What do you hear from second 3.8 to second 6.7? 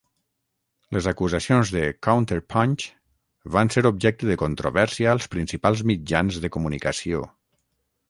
objecte de controvèrsia als principals mitjans de